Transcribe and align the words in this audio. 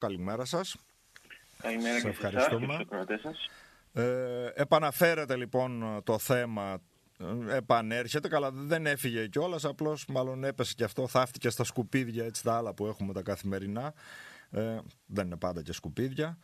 Καλημέρα 0.00 0.44
σας. 0.44 0.76
Καλημέρα 1.62 1.98
Σε 1.98 2.08
και 2.08 2.14
σε 2.14 2.26
ευχαριστούμε. 2.26 2.74
εσάς 2.74 2.86
και 2.88 3.04
στους 3.04 3.20
σας. 3.20 3.50
Ε, 3.92 4.50
επαναφέρεται 4.54 5.36
λοιπόν 5.36 6.00
το 6.04 6.18
θέμα, 6.18 6.82
ε, 7.18 7.56
επανέρχεται, 7.56 8.28
καλά 8.28 8.50
δεν 8.52 8.86
έφυγε 8.86 9.26
κιόλας, 9.26 9.64
απλώς 9.64 10.06
μάλλον 10.06 10.44
έπεσε 10.44 10.74
και 10.76 10.84
αυτό, 10.84 11.06
θαύτηκε 11.06 11.50
στα 11.50 11.64
σκουπίδια 11.64 12.24
έτσι 12.24 12.42
τα 12.42 12.56
άλλα 12.56 12.74
που 12.74 12.86
έχουμε 12.86 13.12
τα 13.12 13.22
καθημερινά, 13.22 13.94
ε, 14.50 14.78
δεν 15.06 15.26
είναι 15.26 15.36
πάντα 15.36 15.62
και 15.62 15.72
σκουπίδια. 15.72 16.38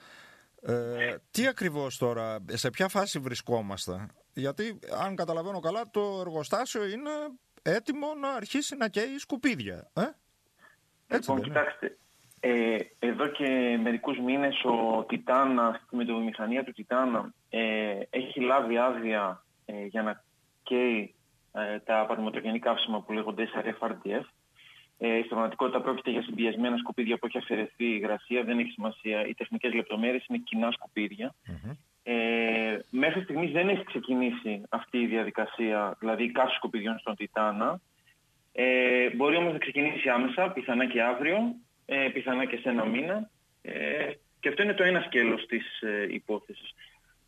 Ε, 0.62 1.16
τι 1.30 1.46
ακριβώς 1.46 1.98
τώρα, 1.98 2.38
σε 2.52 2.70
ποια 2.70 2.88
φάση 2.88 3.18
βρισκόμαστε, 3.18 4.07
γιατί 4.32 4.79
αν 5.02 5.16
καταλαβαίνω 5.16 5.61
καλά 5.61 5.91
το 5.91 6.18
εργοστάσιο 6.20 6.86
είναι 6.86 7.11
έτοιμο 7.62 8.14
να 8.14 8.29
αρχίσει 8.30 8.77
να 8.77 8.88
καίει 8.88 9.18
σκουπίδια. 9.18 9.91
Ε; 9.93 10.00
Έτσι 11.07 11.30
Λοιπόν, 11.30 11.36
δεν 11.36 11.50
είναι; 11.50 11.61
κοιτάξτε, 11.61 11.95
ε, 12.48 12.76
εδώ 12.98 13.26
και 13.26 13.78
μερικούς 13.82 14.18
μήνες 14.18 14.64
ο 14.64 15.04
Τιτάνας, 15.08 15.84
με 15.91 16.04
τη 16.04 16.12
βιομηχανία 16.12 16.64
του 16.64 16.73
Τιτάνα, 16.73 17.32
ε, 17.50 17.98
έχει 18.10 18.41
λάβει 18.41 18.77
άδεια 18.77 19.45
ε, 19.64 19.84
για 19.84 20.02
να 20.02 20.24
καίει 20.62 21.14
ε, 21.52 21.78
τα 21.78 21.95
παραδειγματογενή 21.95 22.59
καύσιμα 22.59 23.01
που 23.01 23.12
λέγονται 23.12 23.48
SRF-RDF. 23.54 24.24
Ε, 24.98 25.16
στην 25.16 25.28
πραγματικότητα 25.28 25.80
πρόκειται 25.80 26.10
για 26.10 26.23
συμπιεσμένα 26.23 26.77
σκουπίδια 26.77 27.18
που 27.18 27.27
έχει 27.27 27.38
αφαιρεθεί 27.38 27.84
η 27.84 27.96
υγρασία, 28.01 28.42
δεν 28.42 28.59
έχει 28.59 28.70
σημασία. 28.70 29.26
Οι 29.26 29.34
τεχνικές 29.34 29.73
λεπτομέρειες 29.74 30.26
είναι 30.28 30.38
κοινά 30.45 30.70
σκουπίδια. 30.70 31.34
Μμμ. 31.46 31.73
Ε, 32.02 32.78
μέχρι 32.90 33.23
στιγμής 33.23 33.52
δεν 33.52 33.68
έχει 33.68 33.84
ξεκινήσει 33.84 34.62
αυτή 34.68 34.98
η 34.98 35.06
διαδικασία, 35.06 35.96
δηλαδή 35.98 36.24
η 36.24 36.30
καύση 36.30 36.54
σκουπιδιών 36.54 36.98
στον 36.98 37.16
Τιτάνα. 37.16 37.80
Ε, 38.52 39.10
μπορεί 39.10 39.37
όμως 39.37 39.52
να 39.52 39.59
ξεκινήσει 39.59 40.09
άμεσα, 40.09 40.51
πιθανά 40.51 40.87
και 40.87 41.02
αύριο, 41.02 41.54
ε, 41.86 42.08
πιθανά 42.12 42.45
και 42.45 42.56
σε 42.56 42.68
ένα 42.68 42.84
μήνα. 42.84 43.30
Ε, 43.62 44.10
και 44.40 44.48
αυτό 44.48 44.62
είναι 44.62 44.74
το 44.74 44.82
ένα 44.82 45.00
σκέλος 45.00 45.46
της 45.46 45.80
ε, 45.80 46.06
υπόθεσης. 46.10 46.74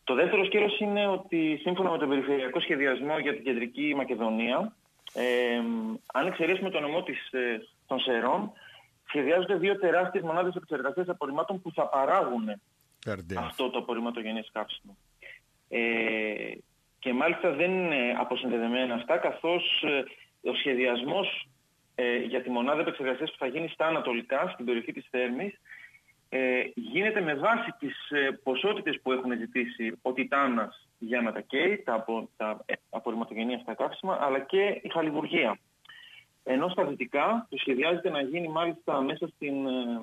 Το 0.05 0.15
δεύτερο 0.15 0.45
σκέλος 0.45 0.79
είναι 0.79 1.07
ότι 1.07 1.59
σύμφωνα 1.63 1.91
με 1.91 1.99
τον 1.99 2.09
περιφερειακό 2.09 2.61
σχεδιασμό 2.61 3.19
για 3.19 3.35
την 3.35 3.45
κεντρική 3.45 3.95
Μακεδονία, 3.97 4.77
ε, 5.13 5.61
αν 6.13 6.27
εξαιρέσουμε 6.27 6.71
το 6.71 6.81
νομό 6.81 7.03
της, 7.03 7.33
ε, 7.33 7.61
των 7.87 8.01
Σερών, 8.01 8.53
σχεδιάζονται 9.09 9.55
δύο 9.55 9.79
τεράστιες 9.79 10.23
μονάδες 10.23 10.55
επεξεργασίας 10.55 11.09
απορριμμάτων 11.09 11.63
που 11.63 11.73
θα 11.73 11.87
παράγουν 11.89 12.61
RDF. 13.07 13.37
αυτό 13.37 13.71
το 13.71 13.79
απορριμματογενές 13.79 14.51
καύσιμο. 14.53 14.97
Ε, 15.69 15.81
και 16.99 17.13
μάλιστα 17.13 17.51
δεν 17.51 17.71
είναι 17.71 18.15
αποσυνδεδεμένα 18.19 18.95
αυτά, 18.95 19.17
καθώς 19.17 19.83
ε, 19.83 20.05
ο 20.51 20.55
σχεδιασμός 20.55 21.49
ε, 22.01 22.17
για 22.17 22.43
τη 22.43 22.51
μονάδα 22.51 22.81
επεξεργασίας 22.81 23.31
που 23.31 23.39
θα 23.39 23.47
γίνει 23.47 23.69
στα 23.69 23.87
ανατολικά, 23.87 24.51
στην 24.53 24.65
περιοχή 24.65 24.93
της 24.93 25.07
Θέρμης, 25.11 25.61
ε, 26.29 26.63
γίνεται 26.75 27.21
με 27.21 27.35
βάση 27.35 27.75
τις 27.79 28.11
ε, 28.11 28.41
ποσότητες 28.43 29.01
που 29.03 29.13
έχουν 29.13 29.39
ζητήσει 29.39 29.99
ο 30.03 30.13
Τιτάνας 30.13 30.89
για 30.99 31.21
να 31.21 31.33
τα 31.33 31.41
καίει, 31.41 31.83
τα, 31.85 31.95
απο, 31.95 32.29
τα 32.37 32.63
ε, 32.67 32.75
απορριμματογενή 32.91 33.55
αυτά 33.55 33.75
καύσιμα, 33.75 34.19
αλλά 34.21 34.41
και 34.41 34.81
η 34.83 34.89
χαλιβουργία. 34.93 35.59
Ενώ 36.45 36.69
στα 36.69 36.85
δυτικά 36.85 37.47
το 37.51 37.57
σχεδιάζεται 37.57 38.11
να 38.11 38.21
γίνει 38.21 38.49
μάλιστα 38.49 39.01
μέσα 39.01 39.29
στην 39.29 39.67
ε, 39.67 40.01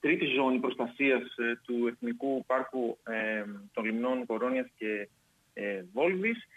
τρίτη 0.00 0.26
ζώνη 0.26 0.58
προστασίας 0.58 1.22
ε, 1.36 1.60
του 1.66 1.86
Εθνικού 1.86 2.44
Πάρκου 2.46 2.98
ε, 3.04 3.44
των 3.72 3.84
Λιμνών 3.84 4.26
Κορώνιας 4.26 4.66
και 4.76 5.08
ε, 5.54 5.84
Βόλβης. 5.92 6.48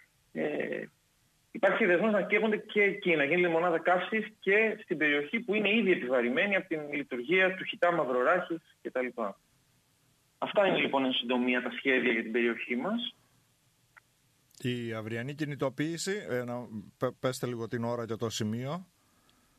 Ε, 1.55 1.57
υπάρχει 1.57 1.75
σχεδιασμός 1.75 2.11
να 2.11 2.21
καίγονται 2.21 2.57
και 2.57 2.81
εκεί, 2.81 3.15
να 3.15 3.23
γίνει 3.23 3.41
λιμονάδα 3.41 3.79
καύσης 3.79 4.25
και 4.39 4.77
στην 4.83 4.97
περιοχή 4.97 5.39
που 5.39 5.53
είναι 5.55 5.75
ήδη 5.75 5.91
επιβαρημένη 5.91 6.55
από 6.55 6.67
την 6.67 6.93
λειτουργία 6.93 7.55
του 7.55 7.63
χιτά 7.63 7.91
Μαυροράχης 7.91 8.61
κτλ. 8.81 9.07
Αυτά 10.37 10.67
είναι 10.67 10.77
λοιπόν 10.77 11.05
εν 11.05 11.13
συντομία 11.13 11.61
τα 11.61 11.71
σχέδια 11.77 12.11
για 12.11 12.21
την 12.21 12.31
περιοχή 12.31 12.75
μας. 12.75 13.15
Η 14.61 14.93
αυριανή 14.93 15.33
κινητοποίηση, 15.33 16.25
ε, 16.29 16.43
να, 16.43 16.55
πε- 16.97 17.13
πέστε 17.19 17.47
λίγο 17.47 17.67
την 17.67 17.83
ώρα 17.83 18.05
και 18.05 18.15
το 18.15 18.29
σημείο. 18.29 18.85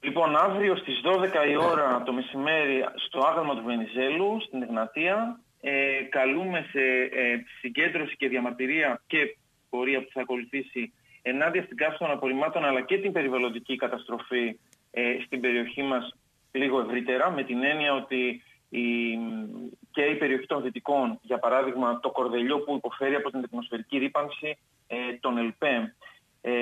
Λοιπόν, 0.00 0.36
αύριο 0.36 0.76
στις 0.76 1.00
12 1.04 1.48
η 1.50 1.56
ώρα 1.56 2.02
το 2.02 2.12
μεσημέρι 2.12 2.84
στο 3.06 3.18
άγαλμα 3.26 3.56
του 3.56 3.64
Βενιζέλου, 3.64 4.40
στην 4.40 4.62
Εγνατία, 4.62 5.40
ε, 5.60 6.02
καλούμε 6.08 6.66
σε 6.70 6.80
ε, 7.20 7.44
συγκέντρωση 7.60 8.16
και 8.16 8.28
διαμαρτυρία 8.28 9.02
και 9.06 9.36
πορεία 9.68 10.00
που 10.00 10.10
θα 10.12 10.20
ακολουθήσει 10.20 10.92
ενάντια 11.28 11.62
στην 11.62 11.76
καύση 11.76 11.98
των 11.98 12.10
απορριμμάτων 12.10 12.64
αλλά 12.64 12.80
και 12.80 12.98
την 12.98 13.12
περιβαλλοντική 13.12 13.76
καταστροφή 13.76 14.58
ε, 14.90 15.16
στην 15.24 15.40
περιοχή 15.40 15.82
μας 15.82 16.16
λίγο 16.52 16.80
ευρύτερα, 16.80 17.30
με 17.30 17.42
την 17.44 17.64
έννοια 17.64 17.94
ότι 17.94 18.42
η, 18.68 18.84
και 19.90 20.02
η 20.02 20.14
περιοχή 20.14 20.46
των 20.46 20.62
Δυτικών, 20.62 21.18
για 21.22 21.38
παράδειγμα 21.38 22.00
το 22.00 22.10
Κορδελιό 22.10 22.58
που 22.58 22.74
υποφέρει 22.74 23.14
από 23.14 23.30
την 23.30 23.40
ατμοσφαιρική 23.44 23.98
ρήπανση 23.98 24.58
ε, 24.86 24.96
των 25.20 25.38
ΕΛΠΕ, 25.38 25.94
ε, 26.40 26.52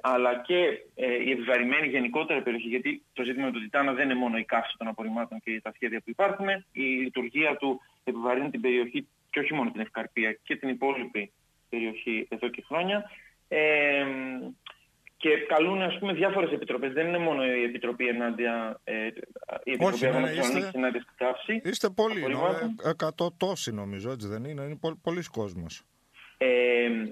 αλλά 0.00 0.40
και 0.46 0.86
ε, 0.94 1.22
η 1.24 1.30
επιβαρημένη 1.30 1.86
γενικότερα 1.86 2.42
περιοχή, 2.42 2.68
γιατί 2.68 3.02
το 3.12 3.22
ζήτημα 3.22 3.50
του 3.50 3.60
Τιτάνα 3.60 3.92
δεν 3.92 4.04
είναι 4.04 4.18
μόνο 4.18 4.38
η 4.38 4.44
καύση 4.44 4.74
των 4.78 4.88
απορριμμάτων 4.88 5.40
και 5.44 5.60
τα 5.62 5.72
σχέδια 5.74 5.98
που 5.98 6.10
υπάρχουν, 6.10 6.48
η 6.72 6.82
λειτουργία 6.82 7.56
του 7.56 7.80
επιβαρύνει 8.04 8.50
την 8.50 8.60
περιοχή 8.60 9.08
και 9.30 9.40
όχι 9.40 9.54
μόνο 9.54 9.70
την 9.70 9.80
Ευκαρπία 9.80 10.32
και 10.42 10.56
την 10.56 10.68
υπόλοιπη 10.68 11.32
περιοχή 11.68 12.26
εδώ 12.30 12.48
και 12.48 12.62
χρόνια. 12.66 13.10
Ε, 13.56 14.04
και 15.16 15.30
καλούν 15.48 15.82
ας 15.82 15.98
πούμε 15.98 16.12
διάφορες 16.12 16.52
επιτροπές. 16.52 16.92
Δεν 16.92 17.06
είναι 17.06 17.18
μόνο 17.18 17.44
η 17.44 17.62
Επιτροπή 17.62 18.08
ενάντια, 18.08 18.80
ε, 18.84 18.92
η 19.04 19.06
Επιτροπή 19.64 19.94
Όχι, 19.94 20.04
ναι, 20.04 20.10
Αγώνας 20.10 20.28
ναι, 20.30 20.34
Θεσσαλονίκης 20.36 20.64
είστε- 20.66 20.74
ενάντια 20.80 21.00
στην 21.00 21.14
καύση. 21.16 21.60
Είστε 21.64 21.88
πολλοί, 21.90 22.18
Απορριμμάτων. 22.18 22.74
ε, 22.84 22.88
εκατό 22.90 23.32
τόσοι 23.36 23.72
νομίζω, 23.74 24.10
έτσι 24.10 24.28
δεν 24.28 24.44
είναι, 24.44 24.62
είναι 24.62 24.76
πο, 24.76 24.98
πολλοί 25.02 25.22
κόσμος. 25.32 25.82
Ε, 26.38 26.48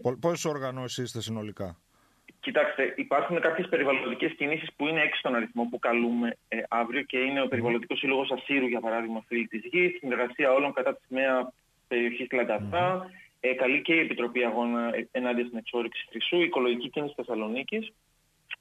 Πο, 0.02 0.16
πόσες 0.20 0.44
οργανώσεις 0.44 1.04
είστε 1.04 1.20
συνολικά; 1.20 1.76
Κοιτάξτε, 2.40 2.94
υπάρχουν 2.96 3.40
κάποιες 3.40 3.68
περιβαλλοντικές 3.68 4.32
κινήσεις 4.32 4.68
που 4.76 4.86
είναι 4.86 5.00
έξω 5.00 5.18
στον 5.18 5.34
αριθμό 5.34 5.64
που 5.70 5.78
καλούμε 5.78 6.36
ε, 6.48 6.58
αύριο 6.68 7.02
και 7.02 7.18
είναι 7.18 7.42
ο 7.42 7.48
Περιβαλλοντικός 7.48 7.98
Σύλλογος 7.98 8.30
Ασύρου, 8.30 8.66
για 8.66 8.80
παράδειγμα, 8.80 9.24
φίλη 9.26 9.46
της 9.46 9.60
Γης, 9.72 9.98
συνεργασία 9.98 10.52
όλων 10.52 10.72
κατά 10.72 10.94
της 10.96 11.04
ΜΕΑ 11.08 11.52
περιοχής 11.88 12.26
Λανταφά, 12.32 13.10
ε, 13.40 13.52
καλεί 13.54 13.82
και 13.82 13.94
η 13.94 13.98
Επιτροπή 13.98 14.44
Αγώνα 14.44 14.94
ε, 14.94 15.08
ενάντια 15.10 15.44
στην 15.44 15.58
εξόρυξη 15.58 16.06
χρυσού, 16.10 16.36
η 16.36 16.44
Οικολογική 16.44 16.88
Κίνηση 16.88 17.14
Θεσσαλονίκης. 17.16 17.92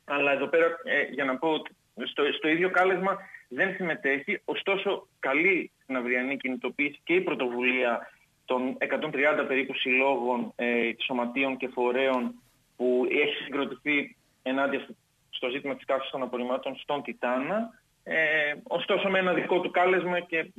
Αλλά 0.06 0.32
εδώ 0.32 0.48
πέρα, 0.48 0.66
ε, 0.84 1.02
για 1.12 1.26
να 1.26 1.38
πω, 1.38 1.50
ότι 1.50 1.72
στο, 2.06 2.24
στο 2.38 2.48
ίδιο 2.48 2.70
κάλεσμα 2.70 3.18
δεν 3.48 3.74
συμμετέχει, 3.76 4.42
ωστόσο 4.46 5.08
καλή 5.20 5.72
στην 5.84 5.96
αυριανή 5.96 6.38
κινητοποίηση 6.38 7.00
και 7.04 7.14
η 7.14 7.22
πρωτοβουλία 7.22 8.12
των 8.46 8.78
130 8.80 9.46
περίπου 9.48 9.74
συλλόγων, 9.74 10.54
ε, 10.56 10.92
σωματείων 11.06 11.58
και 11.58 11.68
φορέων 11.68 12.34
που 12.76 13.08
έχει 13.12 13.44
συγκροτηθεί 13.44 14.16
ενάντια 14.44 14.80
στο- 14.80 14.96
στο 15.30 15.50
ζήτημα 15.50 15.76
της 15.76 15.86
καύσης 15.86 16.12
των 16.12 16.22
απορριμμάτων 16.22 16.76
στον 16.78 17.04
Τιτάνα, 17.04 17.70
ε, 18.04 18.54
ωστόσο 18.64 19.10
με 19.10 19.20
ένα 19.20 19.34
δικό 19.34 19.60
του 19.60 19.72
κάλεσμα 19.72 20.20
και 20.20 20.52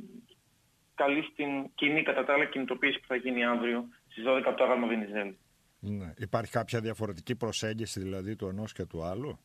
καλή 0.95 1.23
στην 1.31 1.49
κοινή 1.75 2.03
κατά 2.03 2.23
τα 2.25 2.33
άλλα 2.33 2.45
κινητοποίηση 2.45 2.99
που 2.99 3.07
θα 3.07 3.15
γίνει 3.15 3.45
αύριο 3.45 3.85
στις 4.11 4.23
12 4.27 4.41
από 4.45 4.57
το 4.57 4.63
άγαλμα 4.63 4.87
Βενιζέλη. 4.87 5.37
Ναι. 5.79 6.13
Υπάρχει 6.17 6.51
κάποια 6.51 6.79
διαφορετική 6.79 7.35
προσέγγιση 7.35 7.99
δηλαδή 7.99 8.35
του 8.35 8.47
ενός 8.47 8.73
και 8.73 8.85
του 8.85 9.03
άλλου; 9.03 9.39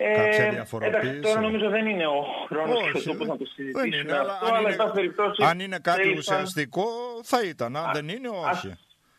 Ε, 0.00 0.12
Κάποια 0.14 0.50
διαφοροποίηση; 0.50 0.98
Εντάξει, 1.06 1.20
τώρα 1.20 1.40
νομίζω 1.40 1.68
δεν 1.68 1.86
είναι 1.86 2.06
ο 2.06 2.24
χρόνος 2.46 2.78
και 2.82 2.84
ο 2.88 2.92
Όχι, 2.94 3.06
τόπος 3.06 3.26
να 3.26 3.36
το 3.36 3.44
δεν 3.44 3.46
συζητήσουμε 3.54 3.96
είναι, 3.96 4.12
αλλά 4.12 4.32
αυτό, 4.32 4.44
αν 4.46 4.50
αλλά 4.54 4.60
είναι- 4.60 4.70
εν 4.70 4.76
πάση 4.76 4.92
περιπτώσει 4.92 5.42
Αν 5.44 5.60
είναι 5.60 5.78
κάτι 5.78 6.02
θέλησαν- 6.02 6.18
ουσιαστικό 6.36 6.86
θα 7.22 7.44
ήταν, 7.44 7.76
αν 7.76 7.90
δεν 7.92 8.08
είναι 8.08 8.28
Ας, 8.46 8.64
όχι. 8.64 8.74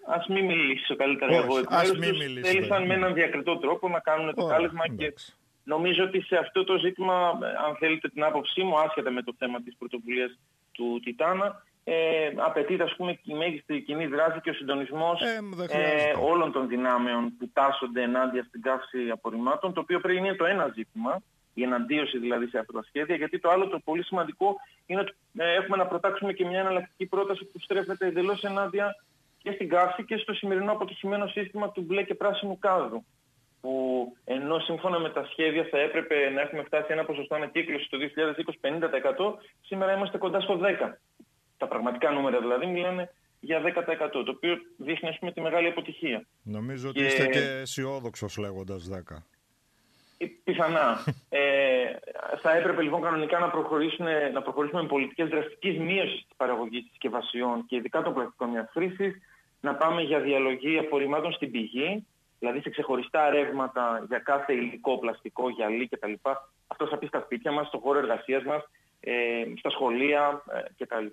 ας 0.08 0.28
μην 0.28 0.46
μιλήσω 0.46 0.96
καλύτερα 0.96 1.32
Όχι, 1.32 1.40
εγώ 1.46 1.58
εκ 1.58 1.66
ας 1.70 1.82
μέρους 1.84 1.98
μην 2.00 2.10
τους. 2.10 2.18
μιλήσεις, 2.26 2.52
Θέλησαν 2.52 2.82
ναι. 2.82 2.88
με 2.88 2.94
έναν 2.94 3.14
διακριτό 3.14 3.58
τρόπο 3.58 3.90
να 3.90 4.00
κάνουν 4.00 4.36
το 4.36 4.44
Ωραία, 4.44 4.56
κάλεσμα 4.56 4.88
και 4.88 4.94
εντάξει. 5.06 5.34
νομίζω 5.64 6.04
ότι 6.04 6.22
σε 6.22 6.36
αυτό 6.38 6.64
το 6.64 6.78
ζήτημα, 6.78 7.40
ε, 7.44 7.46
αν 7.68 7.76
θέλετε 7.80 8.08
την 8.10 8.24
άποψή 8.24 8.62
μου, 8.64 8.80
άσχετα 8.80 9.12
με 9.12 9.22
το 9.22 9.34
θέμα 9.38 9.62
της 9.62 9.76
πρωτοβουλίας 9.78 10.40
του 10.72 11.00
Τιτάνα, 11.04 11.64
ε, 11.92 12.32
απαιτείται 12.36 12.84
ας 12.84 12.96
πούμε 12.96 13.20
η 13.24 13.34
μέγιστη 13.34 13.82
κοινή 13.82 14.08
δράση 14.08 14.40
και 14.42 14.50
ο 14.50 14.54
συντονισμός 14.54 15.22
Ε, 15.22 15.40
δεν 15.56 15.68
ε, 15.70 15.74
χρειάζεται. 15.74 16.18
όλων 16.22 16.52
των 16.52 16.68
δυνάμεων 16.68 17.38
που 17.38 17.50
τάσσονται 17.54 18.02
ενάντια 18.02 18.44
στην 18.44 18.62
καύση 18.62 19.10
απορριμμάτων, 19.12 19.74
το 19.74 19.80
οποίο 19.80 20.00
πρέπει 20.00 20.20
να 20.20 20.28
είναι 20.28 20.36
το 20.36 20.46
ένα 20.46 20.72
ζήτημα, 20.76 21.22
η 21.54 21.64
εναντίωση 21.64 22.18
δηλαδή 22.18 22.48
σε 22.48 22.58
αυτά 22.58 22.74
τα 22.74 22.84
σχέδια, 22.88 23.16
γιατί 23.16 23.40
το 23.40 23.50
άλλο 23.50 23.68
το 23.68 23.80
πολύ 23.80 24.04
σημαντικό 24.04 24.56
είναι 24.86 25.00
ότι 25.00 25.14
ε, 25.38 25.54
έχουμε 25.54 25.78
να 25.78 25.86
προτάξουμε 25.86 26.34
και 26.34 26.46
μια 26.46 26.60
εναλλακτική 26.60 27.06
πρόταση 27.06 27.46
που 27.46 27.60
στρέφεται 27.60 28.08
εντελώς 28.08 28.44
ενάντια 28.44 28.96
και 29.42 29.52
στην 29.52 29.70
καύση 29.70 30.06
και 30.06 30.18
στο 30.18 30.34
σημερινό 30.34 30.72
αποτυχημένο 30.72 31.28
σύστημα 31.28 31.72
του 31.72 31.82
μπλε 31.82 32.04
και 32.04 32.16
πράσινου 32.16 32.60
κάδου 32.60 33.06
που 33.62 33.72
ενώ 34.26 34.60
σύμφωνα 34.60 35.00
με 35.00 35.10
τα 35.10 35.28
σχέδια 35.32 35.68
θα 35.72 35.80
έπρεπε 35.80 36.30
να 36.30 36.42
έχουμε 36.42 36.64
φτάσει 36.64 36.88
ένα 36.90 37.06
ποσοστό 37.06 37.36
ανακύκλωση 37.36 37.90
το 37.90 37.98
2020 38.62 39.36
50%, 39.38 39.44
σήμερα 39.62 39.94
είμαστε 39.94 40.18
κοντά 40.18 40.40
στο 40.40 40.60
10%. 40.62 40.66
Τα 41.60 41.68
πραγματικά 41.68 42.12
νούμερα 42.12 42.40
δηλαδή 42.40 42.66
μιλάνε 42.66 43.12
για 43.40 43.62
10% 43.62 44.10
το 44.12 44.24
οποίο 44.28 44.58
δείχνει 44.78 45.10
ας 45.10 45.20
πούμε 45.20 45.32
τη 45.32 45.42
μεγάλη 45.42 45.68
αποτυχία. 45.68 46.26
Νομίζω 46.44 46.90
ότι 46.90 47.00
Και- 47.00 47.06
είστε 47.06 47.28
και 47.28 47.40
αισιόδοξος 47.40 48.38
λέγοντας 48.38 48.88
10. 48.88 49.24
Πιθανά. 50.44 51.04
ε, 51.30 51.42
θα 52.42 52.56
έπρεπε 52.56 52.82
λοιπόν 52.82 53.02
κανονικά 53.02 53.40
να, 53.40 53.50
προχωρήσουν, 53.50 54.06
να 54.34 54.42
προχωρήσουμε 54.42 54.82
με 54.82 54.88
πολιτικές 54.88 55.30
δραστικής 55.30 55.80
μείωσης 55.80 56.26
της 56.28 56.36
παραγωγής 56.38 56.86
συσκευασιών 56.90 57.66
και 57.66 57.76
ειδικά 57.76 58.02
των 58.02 58.14
πλαστικών 58.14 58.50
μιας 58.50 58.70
χρήσης, 58.72 59.22
να 59.62 59.76
πάμε 59.76 60.02
για 60.02 60.20
διαλογή 60.20 60.78
απορριμμάτων 60.78 61.32
στην 61.34 61.52
πηγή, 61.52 62.08
δηλαδή 62.40 62.62
σε 62.62 62.70
ξεχωριστά 62.70 63.30
ρεύματα 63.30 64.06
για 64.08 64.20
κάθε 64.20 64.54
υλικό, 64.54 65.00
πλαστικό, 65.00 65.50
γυαλί 65.50 65.88
κτλ. 65.88 66.14
Αυτό 66.68 66.88
θα 66.88 66.98
πει 66.98 67.06
στα 67.08 67.22
σπίτια 67.22 67.52
μας, 67.52 67.68
στο 67.68 67.78
χώρο 67.78 68.00
εργασίας 68.00 68.44
μας, 68.44 68.62
ε, 68.64 68.70
στα 69.58 69.70
σχολεία 69.70 70.44
ε, 70.54 70.84
κτλ. 70.84 71.06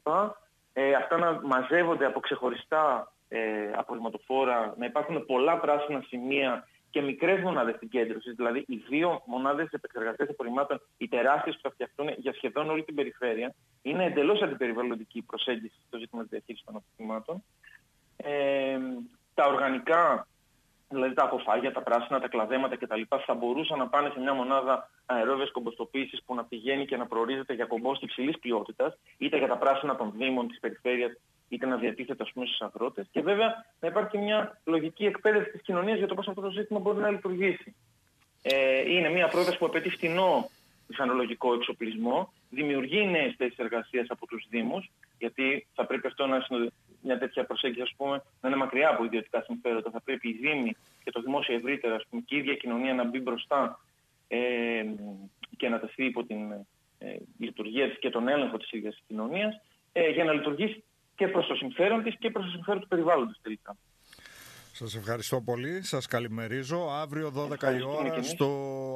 Ε, 0.73 0.93
αυτά 0.94 1.17
να 1.19 1.41
μαζεύονται 1.43 2.06
από 2.06 2.21
ξεχωριστά 2.21 3.12
ε, 3.29 3.38
απορριμματοφόρα, 3.75 4.75
να 4.79 4.87
υπάρχουν 4.87 5.27
πολλά 5.27 5.59
πράσινα 5.59 6.05
σημεία 6.06 6.69
και 6.91 7.00
μικρές 7.03 7.41
μονάδες 7.43 7.77
συγκέντρωσης, 7.79 8.35
δηλαδή 8.35 8.65
οι 8.69 8.77
δύο 8.88 9.23
μονάδες 9.27 9.69
επεξεργασίας 9.71 10.29
απορριμμάτων, 10.29 10.81
οι 10.97 11.09
τεράστιες 11.09 11.55
που 11.55 11.61
θα 11.62 11.71
φτιαχτούν 11.71 12.09
για 12.17 12.33
σχεδόν 12.33 12.71
όλη 12.71 12.85
την 12.85 12.94
περιφέρεια, 12.94 13.55
είναι 13.83 14.05
εντελώς 14.05 14.43
αντιπεριβαλλοντική 14.43 15.23
προσέγγιση 15.23 15.77
στο 15.87 15.99
ζήτημα 15.99 16.23
της 16.23 16.31
διαχείρισης 16.31 16.67
των 16.67 16.77
απορριμμάτων. 16.77 17.44
Ε, 18.17 18.79
τα 19.35 19.47
οργανικά, 19.47 20.27
δηλαδή 20.88 21.15
τα 21.15 21.23
αποφάγια, 21.23 21.73
τα 21.73 21.83
πράσινα, 21.83 22.21
τα 22.21 22.29
κλαδέματα 22.29 22.77
κτλ. 22.77 23.03
θα 23.27 23.35
μπορούσαν 23.35 23.79
να 23.79 23.88
πάνε 23.88 24.11
σε 24.12 24.21
μια 24.21 24.33
μονάδα 24.33 24.91
αερόβιας 25.06 25.50
κομποστοποίησης 25.50 26.23
που 26.23 26.35
να 26.35 26.44
πηγαίνει 26.44 26.87
και 26.87 26.97
να 26.97 27.06
προορίζεται 27.06 27.55
για 27.55 27.64
κομπόστη 27.64 28.05
υψηλής 28.05 28.38
ποιότητας, 28.38 28.99
είτε 29.19 29.38
για 29.38 29.49
τα 29.49 29.56
πράσινα 29.56 29.97
των 29.97 30.12
δήμων 30.17 30.49
της 30.49 30.61
περιφέρειας, 30.61 31.12
είτε 31.49 31.67
να 31.67 31.76
διατίθεται 31.76 32.23
ας 32.23 32.32
πούμε 32.32 32.47
στους 32.47 32.61
αγρότες. 32.61 33.06
Και 33.12 33.20
βέβαια 33.20 33.64
να 33.81 33.88
υπάρχει 33.88 34.19
μια 34.19 34.61
λογική 34.64 35.05
εκπαίδευση 35.05 35.50
της 35.50 35.62
κοινωνίας 35.62 35.99
για 35.99 36.06
το 36.06 36.14
πώς 36.14 36.29
αυτό 36.29 36.41
το 36.41 36.50
σύστημα 36.50 36.79
μπορεί 36.79 36.99
να 36.99 37.11
λειτουργήσει. 37.11 37.75
Ε, 38.43 38.91
είναι 38.91 39.08
μια 39.08 39.29
πρόταση 39.29 39.58
που 39.58 39.67
απαιτεί 39.67 39.91
φθηνό 39.91 40.50
μηχανολογικό 40.87 41.55
εξοπλισμό, 41.55 42.32
δημιουργεί 42.50 43.06
νέες 43.06 43.35
θέσεις 43.37 43.59
εργασίας 43.59 44.06
από 44.11 44.26
τους 44.26 44.47
Δήμους, 44.50 44.91
γιατί 45.19 45.67
θα 45.75 45.87
πρέπει 45.87 46.06
αυτό 46.06 46.26
να 46.26 46.47
μια 47.02 47.19
τέτοια 47.19 47.44
προσέγγιση 47.44 47.82
ας 47.82 47.94
πούμε, 47.97 48.23
να 48.41 48.49
είναι 48.49 48.59
μακριά 48.59 48.88
από 48.88 49.05
ιδιωτικά 49.05 49.43
συμφέροντα. 49.43 49.91
Θα 49.91 50.00
πρέπει 50.00 50.29
οι 50.29 50.32
Δήμοι 50.32 50.76
και 51.05 51.11
το 51.11 51.20
δημόσιο 51.20 51.55
ευρύτερα 51.55 51.94
ας 51.94 52.06
πούμε, 52.11 52.23
και 52.26 52.35
η 52.35 52.38
ίδια 52.38 52.55
κοινωνία 52.55 52.94
να 52.94 53.05
μπει 53.05 53.20
μπροστά 53.20 53.81
ε, 54.28 54.82
και 55.56 55.69
να 55.69 55.81
τεθεί 55.81 56.05
υπό 56.05 56.25
την 56.25 56.52
ε, 56.99 57.17
λειτουργία 57.38 57.88
της 57.88 57.99
και 57.99 58.11
τον 58.11 58.28
έλεγχο 58.28 58.56
της 58.56 58.70
ίδιας 58.73 58.94
της 58.94 59.05
κοινωνίας 59.06 59.61
ε, 59.93 60.08
για 60.08 60.25
να 60.25 60.32
λειτουργήσει 60.32 60.84
και 61.14 61.28
προς 61.28 61.46
το 61.46 61.55
συμφέρον 61.55 62.02
της 62.02 62.17
και 62.19 62.31
προς 62.31 62.44
το 62.44 62.50
συμφέρον 62.50 62.81
του 62.81 62.88
περιβάλλοντος 62.88 63.38
τελικά. 63.43 63.76
Σας 64.78 64.94
ευχαριστώ 64.94 65.40
πολύ. 65.40 65.82
Σας 65.82 66.06
καλημερίζω. 66.06 66.88
Αύριο 66.90 67.32
12 67.37 67.78
η 67.78 67.82
ώρα 67.82 68.23
στο 68.23 68.49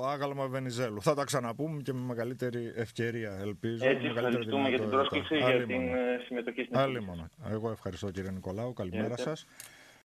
Άγαλμα 0.06 0.46
Βενιζέλου. 0.46 1.02
Θα 1.02 1.14
τα 1.14 1.24
ξαναπούμε 1.24 1.82
και 1.82 1.92
με 1.92 2.00
μεγαλύτερη 2.00 2.72
ευκαιρία, 2.76 3.38
ελπίζω. 3.40 3.88
Έτσι, 3.88 4.06
ευχαριστούμε 4.06 4.68
για 4.68 4.78
την 4.80 4.90
πρόσκληση, 4.90 5.36
για 5.36 5.66
την 5.66 5.94
ε, 5.94 6.20
συμμετοχή 6.26 6.62
στην 6.62 6.76
Άλλη 6.78 7.02
μόνο. 7.02 7.28
Εγώ 7.50 7.70
ευχαριστώ 7.70 8.10
κύριε 8.10 8.30
Νικολάου. 8.30 8.72
Καλημέρα 8.72 9.16
σας. 9.16 9.46